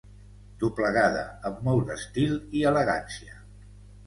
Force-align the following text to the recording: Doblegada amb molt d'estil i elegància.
Doblegada 0.63 1.25
amb 1.49 1.59
molt 1.67 1.85
d'estil 1.91 2.35
i 2.61 2.65
elegància. 2.71 3.39